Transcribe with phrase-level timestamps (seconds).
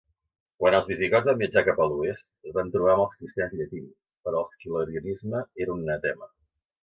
[0.61, 4.09] Quan els visigots van viatjar cap a l'oest, es van trobar amb els cristians llatins,
[4.25, 6.33] per als qui l'arianisme era un anatema.